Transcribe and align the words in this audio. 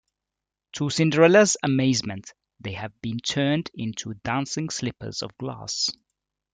To 0.77 0.89
Cinderella's 0.89 1.57
amazement, 1.61 2.33
they 2.59 2.71
have 2.71 2.91
been 3.03 3.19
turned 3.19 3.69
into 3.75 4.15
dancing 4.23 4.71
slippers 4.71 5.21
of 5.21 5.37
glass. 5.37 5.91